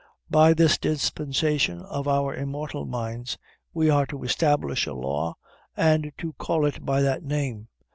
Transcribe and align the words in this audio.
By 0.31 0.55
this 0.55 0.79
dispensation 0.79 1.83
of 1.83 2.07
our 2.07 2.33
immortal 2.33 2.85
minds 2.87 3.37
we 3.71 3.87
are 3.91 4.07
to 4.07 4.23
establish 4.23 4.87
a 4.87 4.95
law 4.95 5.35
and 5.77 6.11
to 6.17 6.33
call 6.39 6.65
it 6.65 6.83
by 6.83 7.03
that 7.03 7.21
name. 7.21 7.67